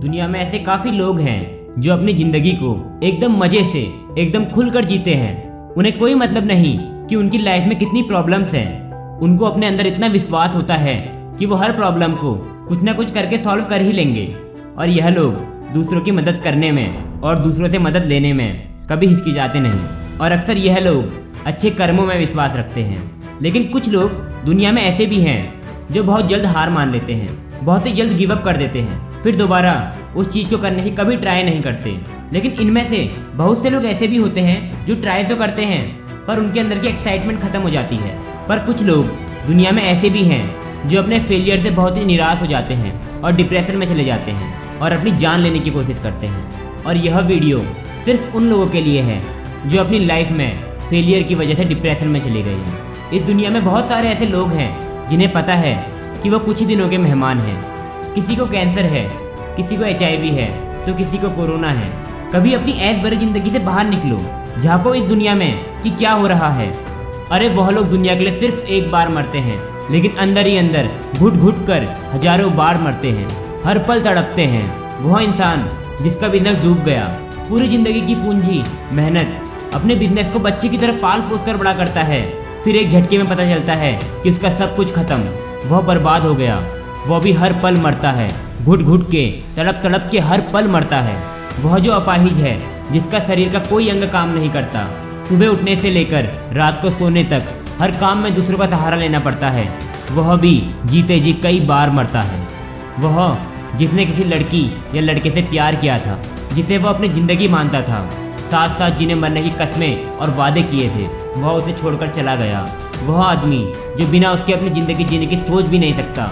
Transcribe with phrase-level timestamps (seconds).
[0.00, 3.80] दुनिया में ऐसे काफ़ी लोग हैं जो अपनी ज़िंदगी को एकदम मज़े से,
[4.18, 9.18] एकदम खुलकर जीते हैं। उन्हें कोई मतलब नहीं कि उनकी लाइफ में कितनी प्रॉब्लम्स हैं।
[9.18, 10.96] उनको अपने अंदर इतना विश्वास होता है
[11.38, 12.34] कि वो हर प्रॉब्लम को
[12.68, 14.26] कुछ ना कुछ करके सॉल्व कर ही लेंगे।
[14.78, 15.34] और यह लोग
[15.72, 20.32] दूसरों की मदद करने में और दूसरों से मदद लेने में कभी हिचकिचाते नहीं। और
[20.32, 24.10] अक्सर यह लोग अच्छे कर्मों में विश्वास रखते हैं। लेकिन कुछ लोग
[24.46, 25.38] दुनिया में ऐसे भी हैं
[25.90, 29.09] जो बहुत जल्द हार मान लेते हैं, बहुत ही जल्द गिव अप कर देते हैं।
[29.22, 31.98] फिर दोबारा उस चीज़ को करने की कभी ट्राई नहीं करते।
[32.32, 32.98] लेकिन इनमें से
[33.34, 35.82] बहुत से लोग ऐसे भी होते हैं जो ट्राई तो करते हैं,
[36.26, 39.06] पर उनके अंदर की एक्साइटमेंट खत्म हो जाती है। पर कुछ लोग
[39.46, 43.20] दुनिया में ऐसे भी हैं जो अपने फेलियर से बहुत ही निराश हो जाते हैं
[43.20, 46.96] और डिप्रेशन में चले जाते हैं और अपनी जान लेने की कोशिश करते हैं। और
[46.96, 47.58] यह वीडियो
[48.04, 49.18] सिर्फ़ उन लोगों के लिए है
[49.66, 53.50] जो अपनी लाइफ में फेलियर की वजह से डिप्रेशन में चले गए हैं। इस दुनिया
[53.50, 55.74] में बहुत सारे ऐसे लोग हैं जिन्हें पता है
[56.22, 57.79] कि वह कुछ ही दिनों के मेहमान हैं।
[58.14, 59.08] किसी को कैंसर है,
[59.56, 60.48] किसी को एचआईवी है
[60.84, 61.88] तो किसी को कोरोना है।
[62.32, 64.18] कभी अपनी ऐस भरी ज़िंदगी से बाहर निकलो।
[64.58, 66.72] झाँको इस दुनिया में कि क्या हो रहा है।
[67.30, 69.58] अरे, वह लोग दुनिया के लिए सिर्फ़ एक बार मरते हैं,
[69.90, 73.28] लेकिन अंदर ही अंदर घुट घुट कर हज़ारों बार मरते हैं।
[73.64, 74.64] हर पल तड़पते हैं।
[75.02, 75.68] वह इंसान
[76.02, 77.04] जिसका बिज़नेस डूब गया।
[77.48, 79.40] पूरी ज़िंदगी की पूंजी, मेहनत,
[79.74, 82.22] अपने बिज़नेस को बच्चे की तरह पाल पोस कर बड़ा करता है।
[82.64, 86.34] फिर एक झटके में पता चलता है कि उसका सब कुछ खत्म। वह बर्बाद हो
[86.34, 86.56] गया।
[87.06, 88.30] वह भी हर पल मरता है।
[88.64, 91.16] घुट घुट के तड़प तड़प के हर पल मरता है।
[91.60, 92.58] वह जो अपाहिज है,
[92.92, 94.84] जिसका शरीर का कोई अंग काम नहीं करता।
[95.28, 99.20] सुबह उठने से लेकर रात को सोने तक हर काम में दूसरों का सहारा लेना
[99.20, 99.68] पड़ता है।
[100.12, 100.52] वह भी
[100.86, 102.40] जीते जी कई बार मरता है।
[102.98, 103.36] वह,
[103.76, 104.64] जिसने किसी लड़की
[104.94, 106.18] या लड़के से प्यार किया था,
[106.54, 108.08] जिसे वह अपनी ज़िंदगी मानता था
[108.50, 112.66] साथ साथ जिन्हें मरने की कस्में और वादे किए थे, वह उसे छोड़कर चला गया।
[113.02, 113.60] वह आदमी,
[113.98, 116.30] जो बिना उसके अपनी ज़िंदगी जीने की सोच भी नहीं सकता।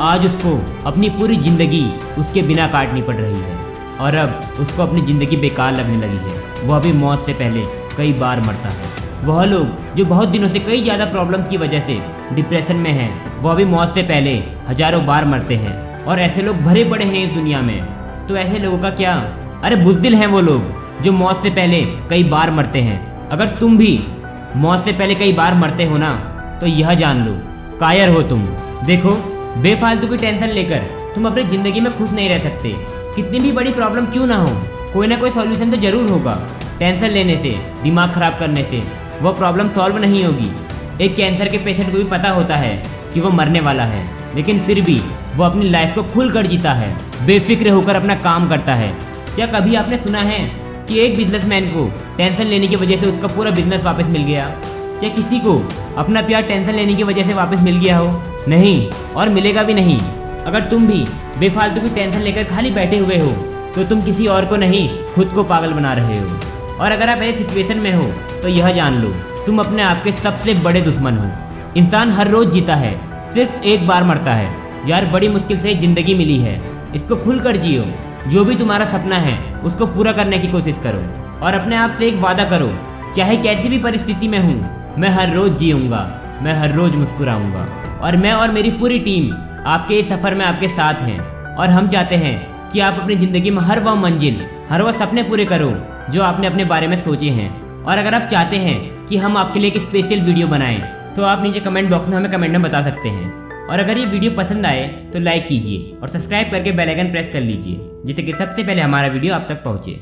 [0.00, 0.50] आज उसको
[0.86, 1.84] अपनी पूरी ज़िंदगी
[2.18, 3.56] उसके बिना काटनी पड़ रही है
[4.00, 7.62] और अब उसको अपनी ज़िंदगी बेकार लगने लगी है। वह भी मौत से पहले
[7.96, 11.80] कई बार मरता है। वह लोग जो बहुत दिनों से कई ज़्यादा प्रॉब्लम्स की वजह
[11.86, 11.98] से
[12.34, 14.34] डिप्रेशन में हैं, वह भी मौत से पहले
[14.68, 17.80] हज़ारों बार मरते हैं। और ऐसे लोग भरे पड़े हैं इस दुनिया में।
[18.28, 19.14] तो ऐसे लोगों का क्या?
[19.64, 21.80] अरे बुजदिल हैं वो लोग जो मौत से पहले
[22.10, 23.98] कई बार मरते हैं। अगर तुम भी
[24.56, 26.12] मौत से पहले कई बार मरते हो ना
[26.60, 27.34] तो यह जान लो,
[27.80, 28.46] कायर हो तुम।
[28.86, 29.16] देखो
[29.58, 30.82] बेफालतू की टेंशन लेकर
[31.14, 32.72] तुम अपनी ज़िंदगी में खुश नहीं रह सकते।
[33.14, 34.50] कितनी भी बड़ी प्रॉब्लम क्यों ना हो,
[34.92, 36.34] कोई ना कोई सॉल्यूशन तो ज़रूर होगा।
[36.78, 37.50] टेंशन लेने से,
[37.82, 38.82] दिमाग खराब करने से,
[39.22, 40.50] वो प्रॉब्लम सॉल्व नहीं होगी।
[41.04, 42.70] एक कैंसर के पेशेंट को भी पता होता है
[43.14, 44.04] कि वो मरने वाला है,
[44.36, 45.00] लेकिन फिर भी
[45.36, 46.94] वो अपनी लाइफ को खुल कर जीता है,
[47.26, 48.92] बेफिक्र होकर अपना काम करता है।
[49.34, 50.40] क्या कभी आपने सुना है
[50.88, 54.48] कि एक बिजनेसमैन को टेंशन लेने की वजह से उसका पूरा बिज़नेस वापस मिल गया?
[55.00, 55.60] क्या किसी को
[55.98, 58.08] अपना प्यार टेंशन लेने की वजह से वापस मिल गया हो?
[58.48, 59.98] नहीं, और मिलेगा भी नहीं।
[60.42, 61.04] अगर तुम भी
[61.38, 63.32] बेफालतू की टेंशन लेकर खाली बैठे हुए हो
[63.74, 67.18] तो तुम किसी और को नहीं, खुद को पागल बना रहे हो। और अगर आप
[67.18, 68.04] ऐसी सिचुएशन में हो
[68.42, 69.08] तो यह जान लो,
[69.46, 71.30] तुम अपने आप के सबसे बड़े दुश्मन हो।
[71.76, 72.92] इंसान हर रोज जीता है,
[73.34, 76.60] सिर्फ़ एक बार मरता है। यार, बड़ी मुश्किल से ज़िंदगी मिली है।
[76.94, 77.84] इसको खुल कर जियो।
[78.28, 80.98] जो भी तुम्हारा सपना है, उसको पूरा करने की कोशिश करो।
[81.38, 82.70] और अपने आप से एक वादा करो,
[83.16, 86.00] चाहे कैसी भी परिस्थिति में हूँ, मैं हर रोज जीऊँगा
[86.42, 87.64] मैं हर रोज मुस्कुराऊँगा।
[87.98, 89.32] और मैं और मेरी पूरी टीम
[89.66, 91.18] आपके इस सफ़र में आपके साथ हैं।
[91.56, 92.36] और हम चाहते हैं
[92.70, 95.72] कि आप अपनी ज़िंदगी में हर वह मंजिल, हर वह सपने पूरे करो,
[96.10, 97.50] जो आपने अपने बारे में सोचे हैं।
[97.84, 100.80] और अगर आप चाहते हैं कि हम आपके लिए एक स्पेशल वीडियो बनाएँ
[101.16, 104.04] तो आप नीचे कमेंट बॉक्स में हमें कमेंट में बता सकते हैं। और अगर ये
[104.06, 108.22] वीडियो पसंद आए तो लाइक कीजिए और सब्सक्राइब करके बेल आइकन प्रेस कर लीजिए, जिससे
[108.22, 110.00] कि सबसे पहले हमारा वीडियो आप तक पहुँचे।